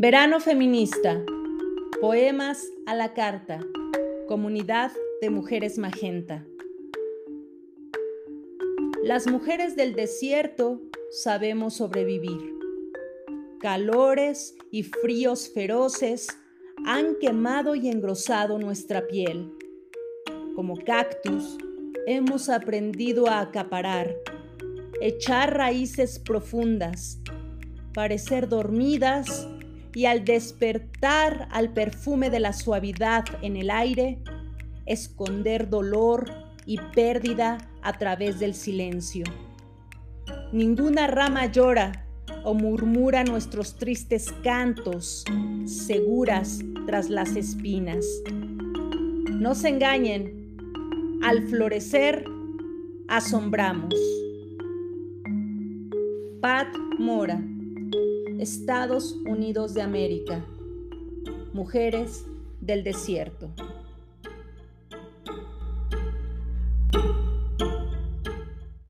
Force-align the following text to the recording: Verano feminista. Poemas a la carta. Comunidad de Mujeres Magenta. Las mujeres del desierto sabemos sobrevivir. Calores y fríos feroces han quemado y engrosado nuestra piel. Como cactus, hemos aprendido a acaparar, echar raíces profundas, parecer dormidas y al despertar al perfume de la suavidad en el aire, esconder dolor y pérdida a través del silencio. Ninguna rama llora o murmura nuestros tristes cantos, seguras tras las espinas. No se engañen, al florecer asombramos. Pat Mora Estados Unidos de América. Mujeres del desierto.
Verano 0.00 0.38
feminista. 0.38 1.20
Poemas 2.00 2.70
a 2.86 2.94
la 2.94 3.14
carta. 3.14 3.58
Comunidad 4.28 4.92
de 5.20 5.28
Mujeres 5.28 5.76
Magenta. 5.76 6.46
Las 9.02 9.26
mujeres 9.26 9.74
del 9.74 9.96
desierto 9.96 10.80
sabemos 11.10 11.74
sobrevivir. 11.74 12.54
Calores 13.58 14.54
y 14.70 14.84
fríos 14.84 15.50
feroces 15.52 16.28
han 16.86 17.16
quemado 17.16 17.74
y 17.74 17.88
engrosado 17.88 18.60
nuestra 18.60 19.08
piel. 19.08 19.52
Como 20.54 20.76
cactus, 20.76 21.58
hemos 22.06 22.48
aprendido 22.48 23.26
a 23.26 23.40
acaparar, 23.40 24.14
echar 25.00 25.56
raíces 25.56 26.20
profundas, 26.20 27.20
parecer 27.92 28.48
dormidas 28.48 29.48
y 29.94 30.06
al 30.06 30.24
despertar 30.24 31.48
al 31.50 31.72
perfume 31.72 32.30
de 32.30 32.40
la 32.40 32.52
suavidad 32.52 33.24
en 33.42 33.56
el 33.56 33.70
aire, 33.70 34.18
esconder 34.86 35.68
dolor 35.68 36.30
y 36.66 36.78
pérdida 36.94 37.58
a 37.82 37.92
través 37.94 38.38
del 38.38 38.54
silencio. 38.54 39.24
Ninguna 40.52 41.06
rama 41.06 41.46
llora 41.46 42.06
o 42.44 42.54
murmura 42.54 43.24
nuestros 43.24 43.76
tristes 43.76 44.32
cantos, 44.42 45.24
seguras 45.64 46.60
tras 46.86 47.10
las 47.10 47.36
espinas. 47.36 48.04
No 49.30 49.54
se 49.54 49.68
engañen, 49.68 50.56
al 51.22 51.46
florecer 51.48 52.24
asombramos. 53.08 53.94
Pat 56.40 56.68
Mora 56.98 57.42
Estados 58.38 59.16
Unidos 59.26 59.74
de 59.74 59.82
América. 59.82 60.44
Mujeres 61.52 62.24
del 62.60 62.84
desierto. 62.84 63.50